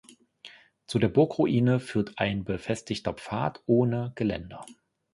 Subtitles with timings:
[0.87, 4.65] Zu der Burgruine führt ein befestigter Pfad ohne Geländer.